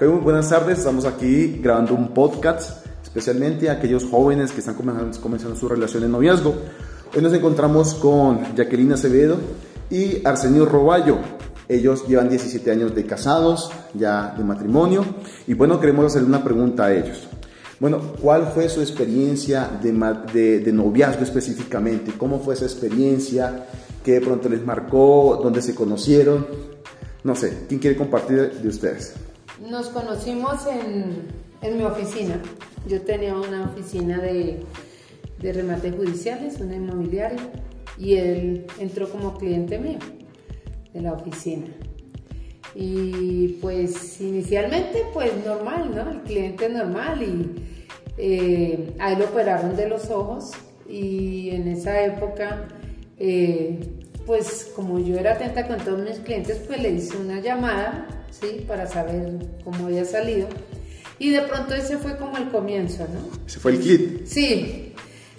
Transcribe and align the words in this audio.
Muy 0.00 0.20
buenas 0.20 0.48
tardes, 0.48 0.78
estamos 0.78 1.04
aquí 1.06 1.58
grabando 1.60 1.92
un 1.92 2.14
podcast 2.14 2.86
especialmente 3.02 3.68
a 3.68 3.72
aquellos 3.72 4.04
jóvenes 4.04 4.52
que 4.52 4.60
están 4.60 4.76
comenzando, 4.76 5.20
comenzando 5.20 5.56
su 5.56 5.68
relación 5.68 6.04
de 6.04 6.08
noviazgo. 6.08 6.54
Hoy 7.16 7.20
nos 7.20 7.32
encontramos 7.32 7.94
con 7.94 8.54
Jacqueline 8.54 8.92
Acevedo 8.92 9.38
y 9.90 10.24
Arsenio 10.24 10.66
Roballo. 10.66 11.18
Ellos 11.68 12.06
llevan 12.06 12.28
17 12.28 12.70
años 12.70 12.94
de 12.94 13.06
casados, 13.06 13.72
ya 13.92 14.36
de 14.38 14.44
matrimonio, 14.44 15.04
y 15.48 15.54
bueno, 15.54 15.80
queremos 15.80 16.06
hacerle 16.06 16.28
una 16.28 16.44
pregunta 16.44 16.84
a 16.84 16.94
ellos. 16.94 17.26
Bueno, 17.80 18.00
¿cuál 18.22 18.52
fue 18.54 18.68
su 18.68 18.80
experiencia 18.80 19.68
de, 19.82 19.92
de, 20.32 20.60
de 20.60 20.72
noviazgo 20.72 21.24
específicamente? 21.24 22.12
¿Cómo 22.16 22.38
fue 22.38 22.54
esa 22.54 22.66
experiencia? 22.66 23.66
¿Qué 24.04 24.12
de 24.12 24.20
pronto 24.20 24.48
les 24.48 24.64
marcó? 24.64 25.40
¿Dónde 25.42 25.60
se 25.60 25.74
conocieron? 25.74 26.46
No 27.24 27.34
sé, 27.34 27.64
¿quién 27.66 27.80
quiere 27.80 27.96
compartir 27.96 28.60
de 28.62 28.68
ustedes? 28.68 29.14
Nos 29.60 29.88
conocimos 29.88 30.66
en, 30.66 31.22
en 31.62 31.76
mi 31.76 31.84
oficina. 31.84 32.40
Yo 32.86 33.02
tenía 33.02 33.34
una 33.34 33.64
oficina 33.64 34.18
de, 34.18 34.60
de 35.40 35.52
remate 35.52 35.90
judiciales, 35.90 36.60
una 36.60 36.76
inmobiliaria, 36.76 37.40
y 37.98 38.14
él 38.14 38.66
entró 38.78 39.08
como 39.10 39.36
cliente 39.36 39.78
mío 39.78 39.98
de 40.92 41.00
la 41.00 41.12
oficina. 41.12 41.66
Y 42.74 43.58
pues 43.60 44.20
inicialmente 44.20 45.04
pues 45.12 45.32
normal, 45.44 45.90
¿no? 45.94 46.10
El 46.10 46.20
cliente 46.22 46.68
normal 46.68 47.22
y 47.22 47.78
eh, 48.18 48.94
a 48.98 49.12
él 49.12 49.22
operaron 49.22 49.74
de 49.74 49.88
los 49.88 50.10
ojos 50.10 50.52
y 50.88 51.50
en 51.50 51.68
esa 51.68 52.04
época 52.04 52.68
eh, 53.18 53.80
pues 54.26 54.72
como 54.76 54.98
yo 54.98 55.16
era 55.16 55.32
atenta 55.32 55.66
con 55.66 55.78
todos 55.78 56.00
mis 56.00 56.18
clientes 56.18 56.58
pues 56.66 56.82
le 56.82 56.90
hice 56.90 57.16
una 57.16 57.40
llamada, 57.40 58.06
¿sí? 58.30 58.64
Para 58.66 58.86
saber 58.86 59.38
cómo 59.64 59.86
había 59.86 60.04
salido. 60.04 60.48
Y 61.18 61.30
de 61.30 61.42
pronto 61.42 61.74
ese 61.74 61.98
fue 61.98 62.16
como 62.16 62.36
el 62.36 62.48
comienzo, 62.48 63.06
¿no? 63.12 63.46
Ese 63.46 63.58
fue 63.58 63.72
el 63.72 63.80
clip. 63.80 64.26
Sí, 64.26 64.94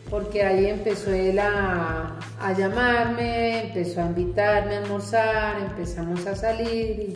porque 0.09 0.43
ahí 0.43 0.65
empezó 0.65 1.13
él 1.13 1.39
a, 1.39 2.19
a, 2.39 2.57
llamarme, 2.57 3.67
empezó 3.67 4.01
a 4.01 4.07
invitarme 4.07 4.75
a 4.75 4.83
almorzar, 4.83 5.61
empezamos 5.61 6.25
a 6.25 6.35
salir 6.35 7.15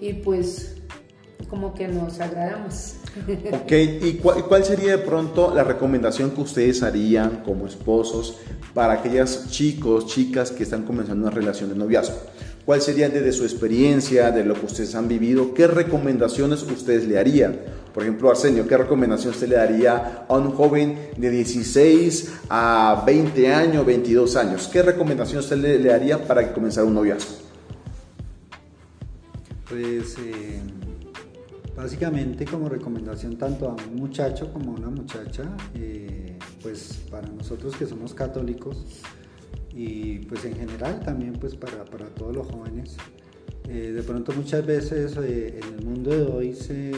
y, 0.00 0.06
y 0.06 0.12
pues 0.14 0.76
como 1.48 1.74
que 1.74 1.88
nos 1.88 2.20
agradamos. 2.20 2.94
Ok, 3.52 3.72
¿y 3.72 4.20
cuál, 4.22 4.44
cuál, 4.46 4.64
sería 4.64 4.92
de 4.92 4.98
pronto 4.98 5.52
la 5.52 5.64
recomendación 5.64 6.30
que 6.30 6.42
ustedes 6.42 6.84
harían 6.84 7.42
como 7.44 7.66
esposos 7.66 8.36
para 8.72 8.92
aquellas 8.92 9.50
chicos, 9.50 10.06
chicas 10.06 10.52
que 10.52 10.62
están 10.62 10.84
comenzando 10.84 11.26
una 11.26 11.34
relación 11.34 11.70
de 11.70 11.74
noviazgo? 11.74 12.16
¿Cuál 12.70 12.82
sería 12.82 13.08
desde 13.08 13.32
su 13.32 13.42
experiencia, 13.42 14.30
de 14.30 14.44
lo 14.44 14.54
que 14.54 14.64
ustedes 14.64 14.94
han 14.94 15.08
vivido? 15.08 15.52
¿Qué 15.54 15.66
recomendaciones 15.66 16.62
ustedes 16.62 17.04
le 17.08 17.18
harían? 17.18 17.58
Por 17.92 18.04
ejemplo, 18.04 18.30
Arsenio, 18.30 18.68
¿qué 18.68 18.76
recomendación 18.76 19.34
usted 19.34 19.48
le 19.48 19.56
daría 19.56 20.24
a 20.28 20.36
un 20.36 20.52
joven 20.52 21.10
de 21.16 21.30
16 21.30 22.32
a 22.48 23.02
20 23.04 23.52
años, 23.52 23.84
22 23.84 24.36
años? 24.36 24.68
¿Qué 24.72 24.82
recomendación 24.82 25.40
usted 25.40 25.56
le, 25.56 25.80
le 25.80 25.88
daría 25.88 26.24
para 26.24 26.46
que 26.46 26.54
comenzara 26.54 26.86
un 26.86 26.94
noviazgo? 26.94 27.38
Pues 29.68 30.16
eh, 30.20 30.60
básicamente 31.76 32.44
como 32.44 32.68
recomendación 32.68 33.36
tanto 33.36 33.68
a 33.68 33.74
un 33.74 33.96
muchacho 33.96 34.52
como 34.52 34.76
a 34.76 34.78
una 34.78 34.90
muchacha, 34.90 35.42
eh, 35.74 36.38
pues 36.62 37.00
para 37.10 37.26
nosotros 37.26 37.74
que 37.74 37.86
somos 37.86 38.14
católicos 38.14 38.76
y 39.72 40.18
pues 40.20 40.44
en 40.44 40.56
general 40.56 41.00
también 41.00 41.34
pues 41.34 41.54
para, 41.54 41.84
para 41.84 42.06
todos 42.06 42.34
los 42.34 42.46
jóvenes, 42.48 42.96
eh, 43.68 43.92
de 43.92 44.02
pronto 44.02 44.32
muchas 44.32 44.66
veces 44.66 45.16
en 45.16 45.62
el 45.62 45.84
mundo 45.84 46.10
de 46.10 46.22
hoy 46.22 46.54
se, 46.54 46.92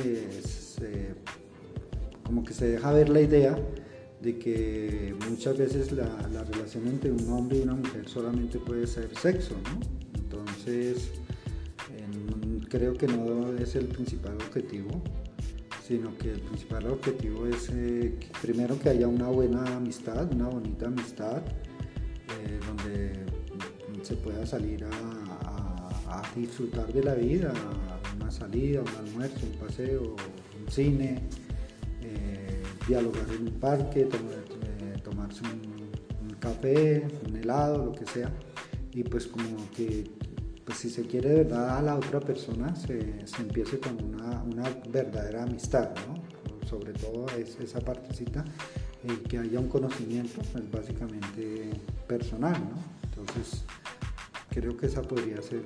como 2.24 2.42
que 2.44 2.54
se 2.54 2.66
deja 2.68 2.92
ver 2.92 3.08
la 3.08 3.20
idea 3.20 3.58
de 4.20 4.38
que 4.38 5.14
muchas 5.28 5.58
veces 5.58 5.92
la, 5.92 6.06
la, 6.32 6.44
relación 6.44 6.86
entre 6.86 7.10
un 7.10 7.28
hombre 7.30 7.58
y 7.58 7.62
una 7.62 7.74
mujer 7.74 8.08
solamente 8.08 8.58
puede 8.58 8.86
ser 8.86 9.14
sexo. 9.16 9.56
Entonces, 10.14 11.10
en, 11.98 12.60
creo 12.68 12.94
que 12.94 13.08
no 13.08 13.52
es 13.58 13.74
el 13.74 13.86
principal 13.86 14.36
objetivo, 14.36 15.02
sino 15.86 16.16
que 16.16 16.30
el 16.32 16.40
principal 16.40 16.86
objetivo 16.86 17.46
es 17.46 17.68
eh, 17.70 18.16
que 18.18 18.28
primero 18.40 18.78
que 18.78 18.88
haya 18.88 19.08
una 19.08 19.28
buena 19.28 19.76
amistad, 19.76 20.32
una 20.32 20.48
bonita 20.48 20.86
amistad, 20.86 21.38
eh, 21.38 21.71
se 24.12 24.18
pueda 24.18 24.44
salir 24.44 24.84
a, 24.84 26.10
a, 26.10 26.18
a 26.18 26.22
disfrutar 26.36 26.92
de 26.92 27.02
la 27.02 27.14
vida, 27.14 27.50
una 28.20 28.30
salida, 28.30 28.82
un 28.82 29.06
almuerzo, 29.06 29.46
un 29.46 29.66
paseo, 29.66 30.16
cine, 30.68 31.22
eh, 32.02 32.62
dialogar 32.86 33.26
en 33.30 33.46
un 33.48 33.54
parque, 33.54 34.02
eh, 34.02 35.00
tomarse 35.02 35.40
un, 35.44 36.28
un, 36.28 36.34
café, 36.38 37.06
un 37.26 37.36
helado, 37.36 37.86
lo 37.86 37.92
que 37.92 38.04
sea. 38.04 38.30
Y 38.92 39.02
pues 39.02 39.26
como 39.26 39.70
que, 39.74 40.04
pues 40.66 40.76
si 40.76 40.90
se 40.90 41.06
quiere 41.06 41.30
de 41.30 41.36
verdad 41.44 41.78
a 41.78 41.80
la 41.80 41.96
otra 41.96 42.20
persona, 42.20 42.76
se, 42.76 43.26
se 43.26 43.40
empiece 43.40 43.78
con 43.78 43.96
una, 44.04 44.42
una, 44.42 44.64
verdadera 44.90 45.44
amistad, 45.44 45.88
¿no? 46.06 46.68
Sobre 46.68 46.92
todo 46.92 47.28
es 47.38 47.58
esa 47.60 47.80
partecita, 47.80 48.44
eh, 49.04 49.22
que 49.26 49.38
haya 49.38 49.58
un 49.58 49.68
conocimiento, 49.68 50.42
pues 50.52 50.70
básicamente 50.70 51.70
personal, 52.06 52.60
¿no? 52.60 53.02
Entonces, 53.22 53.64
creo 54.52 54.76
que 54.76 54.86
esa 54.86 55.02
podría 55.02 55.40
ser 55.40 55.62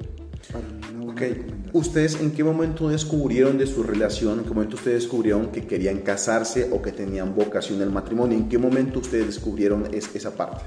para 0.52 0.66
mí 0.68 0.80
una 0.90 0.98
buena 0.98 1.12
okay. 1.12 1.28
recomendación. 1.30 1.70
¿Ustedes 1.72 2.20
en 2.20 2.30
qué 2.30 2.44
momento 2.44 2.88
descubrieron 2.88 3.58
de 3.58 3.66
su 3.66 3.82
relación, 3.82 4.38
en 4.38 4.44
qué 4.44 4.50
momento 4.50 4.76
ustedes 4.76 5.02
descubrieron 5.02 5.48
que 5.48 5.66
querían 5.66 5.98
casarse 5.98 6.68
o 6.72 6.80
que 6.80 6.92
tenían 6.92 7.34
vocación 7.34 7.82
al 7.82 7.90
matrimonio? 7.90 8.36
¿En 8.36 8.48
qué 8.48 8.58
momento 8.58 9.00
ustedes 9.00 9.26
descubrieron 9.26 9.92
es, 9.92 10.14
esa 10.14 10.34
parte? 10.34 10.64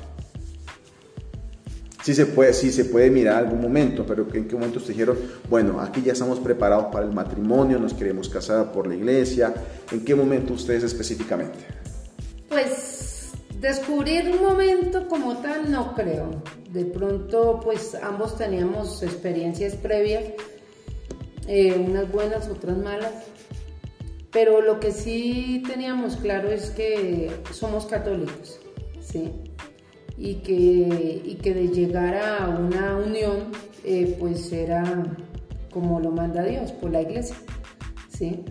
Sí 2.04 2.14
se, 2.16 2.26
puede, 2.26 2.54
sí 2.54 2.72
se 2.72 2.86
puede 2.86 3.12
mirar 3.12 3.36
algún 3.36 3.62
momento, 3.62 4.06
pero 4.06 4.26
¿en 4.34 4.48
qué 4.48 4.56
momento 4.56 4.80
ustedes 4.80 4.98
dijeron, 4.98 5.18
bueno, 5.50 5.80
aquí 5.80 6.02
ya 6.02 6.14
estamos 6.14 6.40
preparados 6.40 6.86
para 6.92 7.06
el 7.06 7.14
matrimonio, 7.14 7.78
nos 7.78 7.94
queremos 7.94 8.30
casar 8.30 8.72
por 8.72 8.88
la 8.88 8.96
iglesia? 8.96 9.54
¿En 9.92 10.04
qué 10.04 10.16
momento 10.16 10.54
ustedes 10.54 10.84
específicamente? 10.84 11.60
Pues 12.48 13.09
descubrir 13.60 14.30
un 14.30 14.42
momento 14.42 15.08
como 15.08 15.38
tal 15.38 15.72
no 15.72 15.94
creo. 15.94 16.42
De 16.72 16.86
pronto 16.86 17.60
pues 17.64 17.96
ambos 17.96 18.38
teníamos 18.38 19.04
experiencias 19.04 19.76
previas, 19.76 20.24
eh, 21.48 21.74
unas 21.74 22.12
buenas, 22.12 22.48
otras 22.48 22.78
malas. 22.78 23.12
Pero 24.32 24.62
lo 24.62 24.80
que 24.80 24.92
sí 24.92 25.64
teníamos 25.68 26.16
claro 26.18 26.50
es 26.50 26.70
que 26.70 27.32
somos 27.52 27.88
católicos, 27.88 28.60
¿sí? 29.02 29.32
Y 30.18 30.36
que, 30.36 31.22
y 31.26 31.36
que 31.42 31.54
de 31.56 31.70
llegar 31.70 32.16
a 32.16 32.48
una 32.48 32.98
unión, 32.98 33.52
eh, 33.84 34.16
pues 34.20 34.52
era 34.52 35.04
como 35.72 36.00
lo 36.00 36.12
manda 36.12 36.44
Dios, 36.44 36.72
por 36.74 36.92
la 36.92 37.02
iglesia, 37.02 37.36
¿sí? 38.16 38.44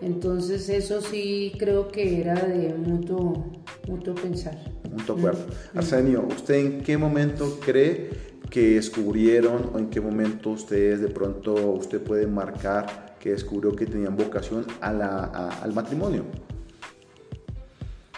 Entonces 0.00 0.68
eso 0.68 1.00
sí 1.00 1.52
creo 1.56 1.88
que 1.88 2.20
era 2.20 2.34
de 2.34 2.74
mutuo, 2.74 3.44
mutuo 3.88 4.14
pensar. 4.14 4.58
Mutuo 4.90 5.16
acuerdo. 5.16 5.46
Mm. 5.74 5.78
Arsenio, 5.78 6.26
¿usted 6.28 6.54
en 6.54 6.80
qué 6.82 6.96
momento 6.96 7.58
cree 7.64 8.10
que 8.50 8.74
descubrieron 8.74 9.70
o 9.74 9.78
en 9.78 9.88
qué 9.88 10.00
momento 10.00 10.50
ustedes 10.50 11.00
de 11.00 11.08
pronto 11.08 11.54
usted 11.72 12.00
puede 12.00 12.26
marcar 12.26 13.16
que 13.18 13.30
descubrió 13.30 13.74
que 13.74 13.86
tenían 13.86 14.16
vocación 14.16 14.66
a 14.80 14.92
la, 14.92 15.06
a, 15.24 15.62
al 15.62 15.72
matrimonio? 15.72 16.24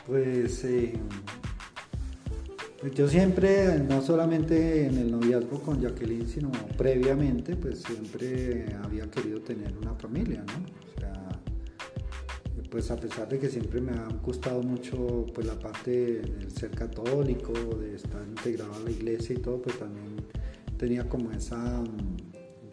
Pues 0.07 0.65
eh, 0.65 0.93
yo 2.95 3.09
siempre, 3.09 3.79
no 3.79 4.03
solamente 4.03 4.87
en 4.87 4.99
el 4.99 5.11
noviazgo 5.11 5.61
con 5.63 5.81
Jacqueline, 5.81 6.29
sino 6.29 6.51
previamente, 6.77 7.57
pues 7.57 7.83
siempre 7.83 8.67
había 8.83 9.11
querido 9.11 9.41
tener 9.41 9.75
una 9.79 9.95
familia, 9.95 10.45
¿no? 10.47 10.94
Pues 12.75 12.91
a 12.91 12.97
pesar 12.97 13.29
de 13.29 13.39
que 13.39 13.49
siempre 13.49 13.81
me 13.81 13.93
ha 13.93 14.09
gustado 14.21 14.61
mucho 14.61 15.27
pues 15.33 15.47
la 15.47 15.57
parte 15.57 16.23
del 16.23 16.51
ser 16.51 16.73
católico, 16.73 17.53
de 17.53 17.95
estar 17.95 18.21
integrado 18.27 18.75
a 18.75 18.81
la 18.81 18.91
iglesia 18.91 19.37
y 19.37 19.39
todo, 19.39 19.63
pues 19.63 19.79
también 19.79 20.17
tenía 20.77 21.09
como 21.09 21.31
esa, 21.31 21.85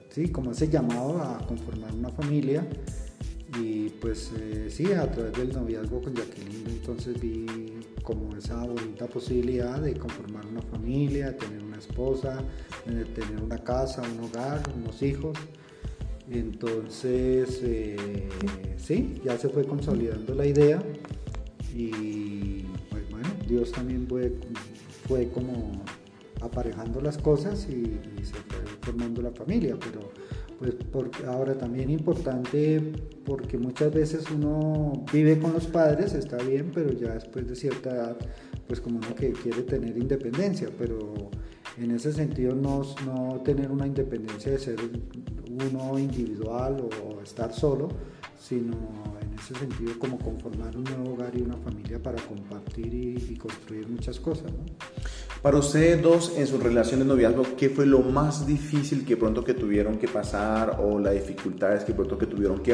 sí, 0.09 0.29
como 0.29 0.53
ese 0.53 0.69
llamado 0.69 1.21
a 1.21 1.45
conformar 1.45 1.93
una 1.93 2.09
familia 2.09 2.67
y 3.59 3.89
pues 3.89 4.31
eh, 4.39 4.71
sí, 4.71 4.91
a 4.91 5.11
través 5.11 5.33
del 5.33 5.53
noviazgo 5.53 6.01
con 6.01 6.15
Jacqueline 6.15 6.67
entonces 6.67 7.21
vi 7.21 7.45
como 8.01 8.35
esa 8.35 8.55
bonita 8.65 9.05
posibilidad 9.05 9.79
de 9.79 9.93
conformar 9.93 10.47
una 10.47 10.63
familia, 10.63 11.27
de 11.27 11.33
tener 11.33 11.63
una 11.63 11.77
esposa, 11.77 12.43
de 12.87 13.05
tener 13.05 13.39
una 13.39 13.59
casa, 13.59 14.01
un 14.01 14.25
hogar, 14.25 14.63
unos 14.75 14.99
hijos. 15.03 15.37
Entonces, 16.31 17.59
eh, 17.61 17.97
sí, 18.77 19.21
ya 19.25 19.37
se 19.37 19.49
fue 19.49 19.65
consolidando 19.65 20.33
la 20.33 20.45
idea 20.45 20.81
y 21.75 22.63
pues 22.89 23.09
bueno, 23.11 23.27
Dios 23.47 23.71
también 23.73 24.07
fue, 24.07 24.33
fue 25.07 25.27
como 25.29 25.83
aparejando 26.39 27.01
las 27.01 27.17
cosas 27.17 27.67
y, 27.69 27.99
se 28.23 28.35
fue 28.47 28.59
formando 28.79 29.21
la 29.21 29.31
familia, 29.31 29.77
pero 29.77 30.09
pues 30.57 30.75
porque 30.91 31.25
ahora 31.25 31.57
también 31.57 31.89
importante 31.89 32.81
porque 33.25 33.57
muchas 33.57 33.93
veces 33.93 34.25
uno 34.31 35.03
vive 35.11 35.37
con 35.37 35.51
los 35.51 35.65
padres, 35.67 36.13
está 36.13 36.37
bien, 36.37 36.71
pero 36.73 36.93
ya 36.93 37.13
después 37.13 37.45
de 37.47 37.55
cierta 37.55 37.89
edad, 37.89 38.17
pues 38.67 38.79
como 38.79 38.99
uno 38.99 39.15
que 39.15 39.33
quiere 39.33 39.63
tener 39.63 39.97
independencia, 39.97 40.69
pero 40.77 41.13
en 41.77 41.91
ese 41.91 42.13
sentido 42.13 42.55
no, 42.55 42.83
no 43.05 43.41
tener 43.43 43.71
una 43.71 43.87
independencia 43.87 44.51
de 44.51 44.59
ser 44.59 44.77
uno 45.59 45.97
individual 45.99 46.89
o 47.03 47.21
estar 47.21 47.53
solo, 47.53 47.89
sino 48.41 48.73
en 49.21 49.39
ese 49.39 49.57
sentido 49.57 49.93
como 49.99 50.17
conformar 50.17 50.75
un 50.75 50.83
nuevo 50.83 51.13
hogar 51.13 51.31
y 51.35 51.41
una 51.41 51.55
familia 51.57 52.01
para 52.01 52.21
compartir 52.23 52.93
y, 52.93 53.35
construir 53.35 53.87
muchas 53.87 54.19
cosas. 54.19 54.51
Para 55.41 55.57
ustedes 55.57 56.01
dos, 56.01 56.33
en 56.37 56.47
su 56.47 56.57
relación 56.57 56.99
de 56.99 57.05
noviazgo, 57.05 57.43
¿qué 57.57 57.69
fue 57.69 57.85
lo 57.85 57.99
más 57.99 58.45
difícil 58.45 59.05
que 59.05 59.17
pronto 59.17 59.43
que 59.43 59.53
tuvieron 59.53 59.97
que 59.97 60.07
pasar 60.07 60.79
o 60.83 60.99
las 60.99 61.13
dificultades 61.13 61.83
que 61.83 61.93
pronto 61.93 62.17
que 62.17 62.25
tuvieron 62.25 62.59
que, 62.61 62.73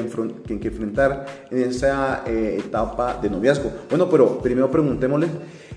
que 0.59 0.67
enfrentar 0.67 1.47
en 1.51 1.69
esa 1.69 2.23
eh, 2.25 2.61
etapa 2.65 3.17
de 3.21 3.29
noviazgo? 3.29 3.71
Bueno, 3.89 4.09
pero 4.09 4.39
primero 4.39 4.71
preguntémosle, 4.71 5.27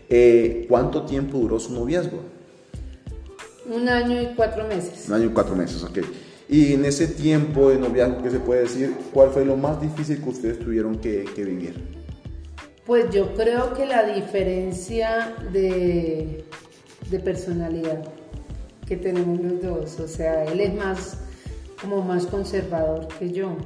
eh, 0.08 0.66
¿cuánto 0.68 1.02
tiempo 1.02 1.38
duró 1.38 1.60
su 1.60 1.72
noviazgo? 1.72 2.20
Un 3.66 3.88
año 3.88 4.20
y 4.20 4.34
cuatro 4.34 4.66
meses. 4.66 5.04
Un 5.08 5.14
año 5.14 5.26
y 5.26 5.30
cuatro 5.30 5.54
meses, 5.54 5.82
ok. 5.84 5.98
Y 6.50 6.74
en 6.74 6.84
ese 6.84 7.06
tiempo 7.06 7.70
de 7.70 7.78
noviazgo, 7.78 8.22
¿qué 8.22 8.30
se 8.30 8.40
puede 8.40 8.62
decir? 8.62 8.94
¿Cuál 9.12 9.30
fue 9.30 9.44
lo 9.44 9.56
más 9.56 9.80
difícil 9.80 10.20
que 10.20 10.28
ustedes 10.28 10.58
tuvieron 10.58 10.98
que, 10.98 11.24
que 11.34 11.44
vivir? 11.44 11.74
Pues 12.84 13.08
yo 13.10 13.34
creo 13.34 13.72
que 13.72 13.86
la 13.86 14.02
diferencia 14.02 15.36
de 15.52 16.44
de 17.10 17.18
personalidad 17.18 18.04
que 18.86 18.96
tenemos 18.96 19.40
los 19.40 19.62
dos. 19.62 20.00
O 20.00 20.08
sea, 20.08 20.44
él 20.44 20.60
es 20.60 20.74
más, 20.74 21.18
como 21.80 22.02
más 22.02 22.26
conservador 22.26 23.08
que 23.18 23.32
yo, 23.32 23.56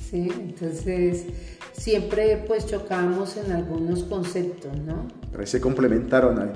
¿sí? 0.00 0.30
Entonces, 0.34 1.26
siempre 1.72 2.44
pues 2.46 2.66
chocamos 2.66 3.36
en 3.36 3.52
algunos 3.52 4.04
conceptos, 4.04 4.76
¿no? 4.80 5.08
Pero 5.32 5.46
se 5.46 5.60
complementaron 5.60 6.38
ahí. 6.40 6.52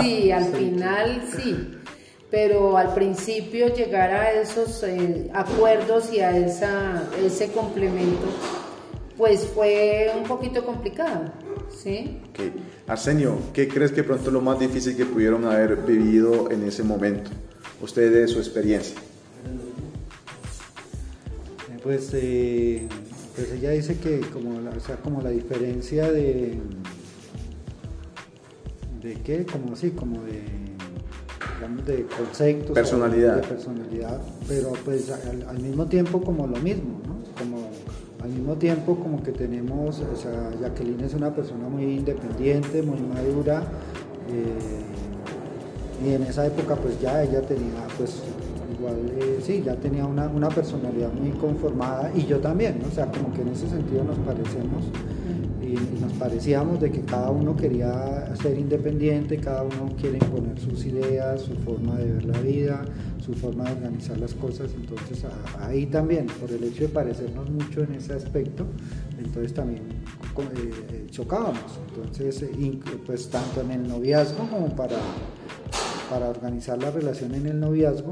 Sí, 0.00 0.30
al 0.30 0.44
final 0.54 1.22
sí. 1.36 1.78
Pero 2.34 2.76
al 2.76 2.92
principio 2.94 3.72
llegar 3.72 4.10
a 4.10 4.32
esos 4.32 4.82
eh, 4.82 5.30
acuerdos 5.32 6.12
y 6.12 6.18
a 6.18 6.36
esa, 6.36 7.08
ese 7.24 7.52
complemento, 7.52 8.26
pues 9.16 9.46
fue 9.46 10.10
un 10.16 10.24
poquito 10.24 10.66
complicado. 10.66 11.30
¿sí? 11.70 12.20
Okay. 12.30 12.52
Arsenio, 12.88 13.38
¿qué 13.52 13.68
crees 13.68 13.92
que 13.92 14.02
pronto 14.02 14.32
lo 14.32 14.40
más 14.40 14.58
difícil 14.58 14.96
que 14.96 15.06
pudieron 15.06 15.44
haber 15.44 15.76
vivido 15.76 16.50
en 16.50 16.64
ese 16.64 16.82
momento? 16.82 17.30
Usted 17.80 18.12
de 18.12 18.26
su 18.26 18.40
experiencia. 18.40 18.96
Eh, 21.70 21.78
pues, 21.84 22.10
eh, 22.14 22.88
pues 23.36 23.52
ella 23.52 23.70
dice 23.70 23.96
que 23.98 24.18
como 24.32 24.60
la, 24.60 24.70
o 24.70 24.80
sea, 24.80 24.96
como 24.96 25.22
la 25.22 25.30
diferencia 25.30 26.10
de 26.10 26.58
de 29.00 29.14
qué, 29.22 29.46
como 29.46 29.74
así, 29.74 29.90
como 29.90 30.20
de 30.24 30.63
de 31.84 32.06
conceptos, 32.06 32.72
personalidad, 32.72 33.36
de 33.36 33.48
personalidad, 33.48 34.20
pero 34.48 34.72
pues 34.84 35.10
al, 35.10 35.46
al 35.48 35.58
mismo 35.58 35.86
tiempo 35.86 36.20
como 36.20 36.46
lo 36.46 36.56
mismo, 36.56 37.00
¿no? 37.06 37.14
Como 37.38 37.68
al 38.24 38.30
mismo 38.30 38.54
tiempo 38.54 38.96
como 38.96 39.22
que 39.22 39.32
tenemos, 39.32 40.00
o 40.00 40.16
sea, 40.16 40.50
Jacqueline 40.60 41.00
es 41.04 41.12
una 41.12 41.34
persona 41.34 41.68
muy 41.68 41.84
independiente, 41.84 42.82
muy 42.82 42.98
madura, 43.00 43.62
eh, 44.30 44.82
y 46.02 46.14
en 46.14 46.22
esa 46.22 46.46
época 46.46 46.74
pues 46.76 46.98
ya 47.00 47.22
ella 47.22 47.42
tenía 47.42 47.86
pues 47.98 48.22
igual, 48.78 48.96
eh, 49.18 49.40
sí, 49.42 49.62
ya 49.64 49.76
tenía 49.76 50.06
una, 50.06 50.26
una, 50.28 50.48
personalidad 50.48 51.12
muy 51.12 51.30
conformada 51.32 52.10
y 52.14 52.24
yo 52.24 52.38
también, 52.38 52.80
o 52.90 52.94
sea, 52.94 53.10
como 53.12 53.32
que 53.34 53.42
en 53.42 53.48
ese 53.48 53.68
sentido 53.68 54.04
nos 54.04 54.18
parecemos 54.18 54.84
y, 55.74 56.00
nos 56.00 56.12
parecíamos 56.14 56.80
de 56.80 56.90
que 56.90 57.00
cada 57.02 57.30
uno 57.30 57.56
quería 57.56 58.34
ser 58.40 58.58
independiente, 58.58 59.38
cada 59.38 59.62
uno 59.62 59.94
quiere 60.00 60.18
imponer 60.18 60.58
sus 60.58 60.84
ideas, 60.86 61.42
su 61.42 61.54
forma 61.56 61.96
de 61.96 62.12
ver 62.12 62.24
la 62.24 62.38
vida, 62.40 62.84
su 63.24 63.32
forma 63.34 63.64
de 63.64 63.72
organizar 63.72 64.18
las 64.18 64.34
cosas, 64.34 64.70
entonces 64.74 65.24
ahí 65.58 65.86
también, 65.86 66.26
por 66.26 66.50
el 66.50 66.62
hecho 66.64 66.82
de 66.82 66.88
parecernos 66.88 67.50
mucho 67.50 67.82
en 67.82 67.94
ese 67.94 68.12
aspecto, 68.12 68.66
entonces 69.18 69.54
también 69.54 69.82
eh, 69.82 70.70
eh, 70.90 71.06
chocábamos, 71.10 71.78
entonces 71.88 72.42
eh, 72.42 72.80
pues 73.06 73.28
tanto 73.30 73.62
en 73.62 73.70
el 73.70 73.88
noviazgo 73.88 74.46
como 74.48 74.74
para, 74.76 74.98
para 76.10 76.28
organizar 76.28 76.78
la 76.82 76.90
relación 76.90 77.34
en 77.34 77.46
el 77.46 77.60
noviazgo, 77.60 78.10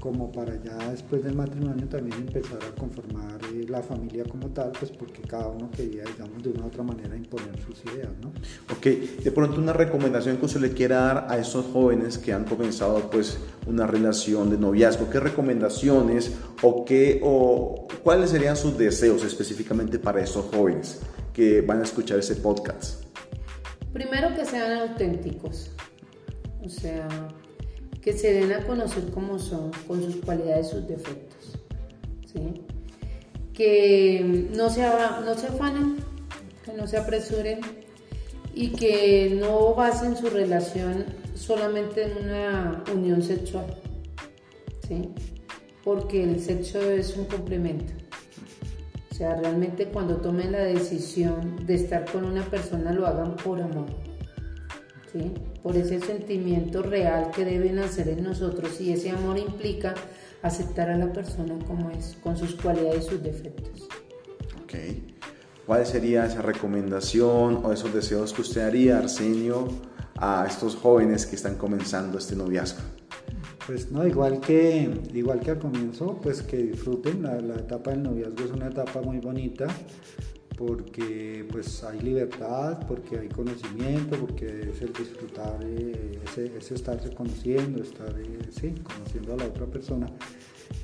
como 0.00 0.32
para 0.32 0.60
ya 0.62 0.76
después 0.90 1.22
del 1.22 1.34
matrimonio 1.34 1.86
también 1.86 2.16
empezar 2.18 2.58
a 2.66 2.74
conformar 2.74 3.38
eh, 3.54 3.66
la 3.68 3.82
familia 3.82 4.24
como 4.24 4.48
tal, 4.48 4.72
pues 4.72 4.90
porque 4.90 5.20
cada 5.22 5.48
uno 5.48 5.70
quería, 5.70 6.04
digamos, 6.04 6.42
de 6.42 6.50
una 6.50 6.64
u 6.64 6.66
otra 6.68 6.82
manera 6.82 7.14
imponer 7.14 7.60
sus 7.60 7.84
ideas, 7.84 8.10
¿no? 8.20 8.32
Ok, 8.74 8.86
de 9.22 9.30
pronto 9.30 9.60
una 9.60 9.72
recomendación 9.72 10.38
que 10.38 10.46
usted 10.46 10.60
le 10.60 10.72
quiera 10.72 11.00
dar 11.00 11.26
a 11.28 11.38
esos 11.38 11.66
jóvenes 11.66 12.18
que 12.18 12.32
han 12.32 12.44
comenzado 12.44 13.10
pues 13.10 13.38
una 13.66 13.86
relación 13.86 14.50
de 14.50 14.58
noviazgo, 14.58 15.10
¿qué 15.10 15.20
recomendaciones 15.20 16.32
o 16.62 16.84
qué 16.84 17.20
o 17.22 17.86
cuáles 18.02 18.30
serían 18.30 18.56
sus 18.56 18.76
deseos 18.78 19.22
específicamente 19.24 19.98
para 19.98 20.22
esos 20.22 20.46
jóvenes 20.46 21.00
que 21.34 21.60
van 21.60 21.80
a 21.80 21.84
escuchar 21.84 22.18
ese 22.18 22.36
podcast? 22.36 23.04
Primero 23.92 24.34
que 24.34 24.44
sean 24.44 24.88
auténticos, 24.88 25.72
o 26.64 26.68
sea, 26.68 27.08
que 28.00 28.12
se 28.12 28.32
den 28.32 28.52
a 28.52 28.66
conocer 28.66 29.10
cómo 29.12 29.38
son, 29.38 29.70
con 29.86 30.02
sus 30.02 30.16
cualidades 30.16 30.70
sus 30.70 30.86
defectos. 30.86 31.58
¿sí? 32.26 32.62
Que 33.52 34.48
no 34.54 34.70
se, 34.70 34.82
no 34.82 35.34
se 35.34 35.46
afanen, 35.48 35.96
que 36.64 36.72
no 36.72 36.86
se 36.86 36.96
apresuren 36.96 37.60
y 38.54 38.70
que 38.70 39.36
no 39.38 39.74
basen 39.74 40.16
su 40.16 40.30
relación 40.30 41.04
solamente 41.34 42.04
en 42.04 42.24
una 42.24 42.84
unión 42.92 43.22
sexual. 43.22 43.66
¿sí? 44.88 45.10
Porque 45.84 46.22
el 46.22 46.40
sexo 46.40 46.80
es 46.90 47.16
un 47.16 47.26
complemento. 47.26 47.92
O 49.10 49.14
sea, 49.14 49.36
realmente 49.36 49.86
cuando 49.86 50.16
tomen 50.16 50.52
la 50.52 50.60
decisión 50.60 51.66
de 51.66 51.74
estar 51.74 52.10
con 52.10 52.24
una 52.24 52.42
persona 52.44 52.92
lo 52.92 53.06
hagan 53.06 53.36
por 53.36 53.60
amor 53.60 53.86
por 55.62 55.76
ese 55.76 56.00
sentimiento 56.00 56.82
real 56.82 57.30
que 57.34 57.44
deben 57.44 57.78
hacer 57.78 58.08
en 58.08 58.24
nosotros 58.24 58.80
y 58.80 58.92
ese 58.92 59.10
amor 59.10 59.38
implica 59.38 59.94
aceptar 60.42 60.90
a 60.90 60.96
la 60.96 61.12
persona 61.12 61.58
como 61.66 61.90
es, 61.90 62.16
con 62.22 62.36
sus 62.36 62.54
cualidades 62.54 63.06
y 63.06 63.10
sus 63.10 63.22
defectos. 63.22 63.88
Ok. 64.62 64.74
¿Cuál 65.66 65.86
sería 65.86 66.26
esa 66.26 66.42
recomendación 66.42 67.60
o 67.64 67.72
esos 67.72 67.92
deseos 67.92 68.32
que 68.32 68.42
usted 68.42 68.62
haría, 68.62 68.98
Arsenio, 68.98 69.68
a 70.16 70.46
estos 70.48 70.74
jóvenes 70.74 71.26
que 71.26 71.36
están 71.36 71.56
comenzando 71.56 72.18
este 72.18 72.34
noviazgo? 72.34 72.80
Pues 73.66 73.92
no, 73.92 74.04
igual 74.06 74.40
que, 74.40 74.90
igual 75.14 75.40
que 75.40 75.52
al 75.52 75.58
comienzo, 75.58 76.18
pues 76.20 76.42
que 76.42 76.56
disfruten, 76.56 77.22
la, 77.22 77.40
la 77.40 77.54
etapa 77.54 77.90
del 77.90 78.02
noviazgo 78.02 78.44
es 78.44 78.50
una 78.50 78.66
etapa 78.66 79.00
muy 79.00 79.18
bonita, 79.18 79.68
porque 80.60 81.46
pues 81.50 81.82
hay 81.84 82.00
libertad, 82.00 82.80
porque 82.86 83.18
hay 83.18 83.28
conocimiento, 83.28 84.18
porque 84.18 84.44
es 84.70 84.82
el 84.82 84.92
disfrutar, 84.92 85.58
eh, 85.64 86.20
es, 86.36 86.70
estarse 86.70 87.14
conociendo, 87.14 87.82
estar 87.82 88.14
eh, 88.20 88.40
sí, 88.50 88.74
conociendo 88.82 89.32
a 89.32 89.36
la 89.38 89.46
otra 89.46 89.64
persona. 89.64 90.06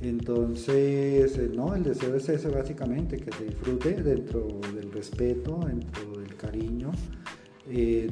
Entonces, 0.01 1.37
eh, 1.37 1.51
no, 1.55 1.75
el 1.75 1.83
deseo 1.83 2.17
es 2.17 2.27
ese 2.27 2.49
básicamente, 2.49 3.19
que 3.19 3.31
se 3.31 3.45
disfrute 3.45 4.03
dentro 4.03 4.49
del 4.75 4.91
respeto, 4.91 5.61
dentro 5.67 6.21
del 6.21 6.35
cariño, 6.37 6.93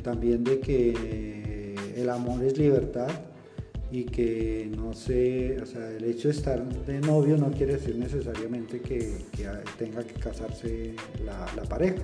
también 0.02 0.44
de 0.44 0.60
que 0.60 1.76
el 1.96 2.10
amor 2.10 2.44
es 2.44 2.58
libertad, 2.58 3.08
y 3.94 4.04
que 4.06 4.68
no 4.76 4.92
sé, 4.92 5.56
o 5.62 5.66
sea, 5.66 5.88
el 5.88 6.02
hecho 6.02 6.26
de 6.26 6.34
estar 6.34 6.66
de 6.84 7.00
novio 7.00 7.36
no 7.36 7.52
quiere 7.52 7.74
decir 7.74 7.96
necesariamente 7.96 8.80
que, 8.80 9.18
tenga 9.78 10.02
que 10.02 10.14
casarse 10.14 10.96
la, 11.24 11.46
pareja, 11.68 12.02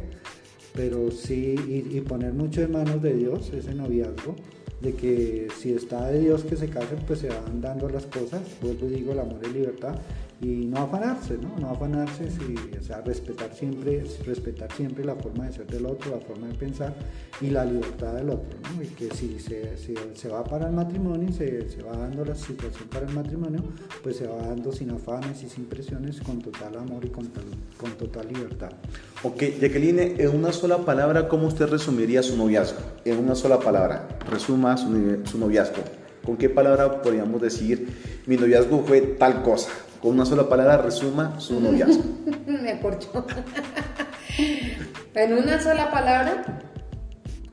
pero 0.73 1.11
sí, 1.11 1.57
y, 1.67 2.01
poner 2.03 2.33
mucho 2.33 2.63
en 2.63 2.71
manos 2.71 3.03
de 3.03 3.15
Dios 3.15 3.51
ese 3.53 3.75
noviazgo, 3.75 4.37
de 4.81 4.95
que 4.95 5.49
si 5.59 5.73
está 5.73 6.07
de 6.07 6.21
Dios 6.21 6.45
que 6.45 6.55
se 6.55 6.69
casen, 6.69 7.01
pues 7.09 7.19
se 7.19 7.29
van 7.29 7.61
dando 7.61 7.89
las 7.89 8.07
cosas, 8.07 8.43
vuelvo 8.63 8.87
y 8.87 8.91
digo, 8.91 9.11
el 9.11 9.19
amor 9.19 9.41
es 9.43 9.53
libertad, 9.53 9.97
y 10.41 10.67
no 10.67 10.79
afanarse, 10.81 11.37
¿no? 11.37 11.55
No 11.59 11.71
afanarse, 11.71 12.31
sí, 12.31 12.55
o 12.79 12.83
sea, 12.83 13.03
respetar 13.03 13.55
siempre, 13.55 14.03
respetar 14.25 14.73
siempre 14.73 15.05
la 15.05 15.15
forma 15.15 15.47
de 15.47 15.53
ser 15.53 15.67
del 15.67 15.85
otro, 15.85 16.13
la 16.13 16.21
forma 16.21 16.47
de 16.47 16.55
pensar 16.55 16.95
y 17.43 17.51
la 17.51 17.65
libertad 17.67 18.15
del 18.15 18.31
otro, 18.31 18.59
¿no? 18.75 18.83
Y 18.83 18.87
que 18.87 19.15
si 19.15 19.39
se, 19.39 19.77
se 19.77 20.29
va 20.29 20.43
para 20.43 20.69
el 20.69 20.73
matrimonio, 20.73 21.31
se, 21.31 21.69
se, 21.69 21.83
va 21.83 21.95
dando 21.95 22.25
la 22.25 22.35
situación 22.35 22.89
para 22.89 23.07
el 23.07 23.15
matrimonio, 23.15 23.63
pues 24.03 24.17
se 24.17 24.27
va 24.27 24.37
dando 24.37 24.73
sin 24.73 24.91
afanes 24.91 25.43
y 25.43 25.49
sin 25.51 25.67
presiones, 25.67 26.21
con 26.23 26.41
total 26.41 26.75
amor 26.79 27.05
y 27.05 27.11
con, 27.11 27.29
con 27.77 27.93
total 27.93 28.29
libertad. 28.29 28.71
Ok, 29.23 29.43
Jacqueline, 29.61 30.19
en 30.19 30.35
una 30.35 30.53
sola 30.53 30.79
palabra, 30.79 31.29
¿cómo 31.29 31.49
usted 31.49 31.67
resumiría 31.67 32.23
su 32.23 32.37
noviazgo? 32.39 32.81
En 33.05 33.19
una 33.19 33.35
sola 33.35 33.61
palabra, 33.61 34.09
resuma 34.31 34.79
su, 34.79 34.89
su 35.25 35.39
noviazgo. 35.39 35.83
¿Con 36.25 36.39
qué 36.39 36.49
palabra 36.49 37.03
podríamos 37.03 37.43
decir 37.43 37.89
mi 38.27 38.37
noviazgo 38.37 38.85
fue 38.87 39.01
tal 39.01 39.43
cosa? 39.43 39.71
Con 40.01 40.13
una 40.13 40.25
sola 40.25 40.49
palabra 40.49 40.79
resuma 40.79 41.39
su 41.41 41.61
noviazgo. 41.61 42.03
Me 42.47 42.73
acorchó. 42.73 43.27
en 45.15 45.33
una 45.35 45.61
sola 45.61 45.91
palabra, 45.91 46.61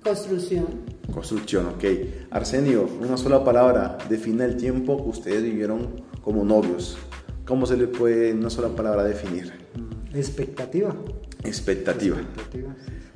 construcción. 0.04 0.66
Construcción, 1.14 1.68
ok. 1.68 1.84
Arsenio, 2.32 2.88
una 3.02 3.18
sola 3.18 3.44
palabra, 3.44 3.98
define 4.10 4.46
el 4.46 4.58
tiempo 4.58 4.98
que 5.04 5.10
ustedes 5.10 5.44
vivieron 5.44 6.04
como 6.22 6.44
novios. 6.44 6.98
¿Cómo 7.46 7.66
se 7.66 7.78
le 7.78 7.88
puede 7.88 8.30
en 8.30 8.40
una 8.40 8.50
sola 8.50 8.70
palabra 8.76 9.04
definir? 9.04 9.54
Mm, 9.76 10.16
expectativa. 10.16 10.94
Expectativa. 11.44 12.18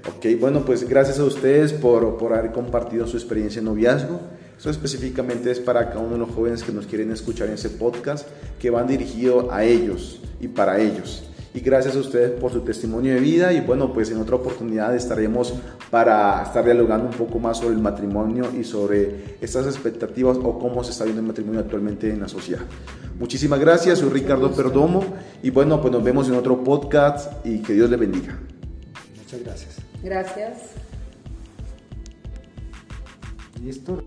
Ok, 0.07 0.39
bueno, 0.39 0.63
pues 0.65 0.87
gracias 0.87 1.19
a 1.19 1.25
ustedes 1.25 1.73
por, 1.73 2.17
por 2.17 2.33
haber 2.33 2.51
compartido 2.51 3.07
su 3.07 3.17
experiencia 3.17 3.59
en 3.59 3.65
noviazgo. 3.65 4.21
Eso 4.61 4.69
específicamente 4.69 5.49
es 5.49 5.59
para 5.59 5.89
cada 5.89 6.01
uno 6.01 6.11
de 6.11 6.17
los 6.19 6.29
jóvenes 6.35 6.61
que 6.61 6.71
nos 6.71 6.85
quieren 6.85 7.09
escuchar 7.11 7.47
en 7.47 7.55
ese 7.55 7.71
podcast, 7.71 8.27
que 8.59 8.69
van 8.69 8.85
dirigido 8.85 9.51
a 9.51 9.63
ellos 9.63 10.19
y 10.39 10.49
para 10.49 10.79
ellos. 10.79 11.23
Y 11.55 11.61
gracias 11.61 11.95
a 11.95 11.99
ustedes 11.99 12.39
por 12.39 12.51
su 12.51 12.61
testimonio 12.61 13.15
de 13.15 13.21
vida 13.21 13.53
y 13.53 13.61
bueno, 13.61 13.91
pues 13.91 14.11
en 14.11 14.19
otra 14.19 14.35
oportunidad 14.35 14.95
estaremos 14.95 15.55
para 15.89 16.43
estar 16.43 16.63
dialogando 16.63 17.07
un 17.07 17.15
poco 17.15 17.39
más 17.39 17.57
sobre 17.57 17.73
el 17.73 17.81
matrimonio 17.81 18.51
y 18.55 18.63
sobre 18.63 19.35
estas 19.41 19.65
expectativas 19.65 20.37
o 20.37 20.59
cómo 20.59 20.83
se 20.83 20.91
está 20.91 21.05
viendo 21.05 21.21
el 21.21 21.27
matrimonio 21.27 21.61
actualmente 21.61 22.11
en 22.11 22.19
la 22.19 22.27
sociedad. 22.27 22.61
Muchísimas 23.17 23.59
gracias, 23.59 23.97
soy 23.97 24.09
Ricardo 24.09 24.51
Perdomo 24.51 25.03
y 25.41 25.49
bueno, 25.49 25.81
pues 25.81 25.91
nos 25.91 26.03
vemos 26.03 26.27
en 26.27 26.35
otro 26.35 26.63
podcast 26.63 27.43
y 27.43 27.63
que 27.63 27.73
Dios 27.73 27.89
le 27.89 27.97
bendiga. 27.97 28.37
Muchas 29.17 29.41
gracias. 29.41 29.77
Gracias. 30.03 30.57
Listo. 33.63 34.05